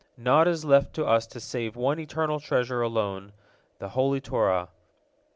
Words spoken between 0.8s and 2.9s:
to us save one eternal treasure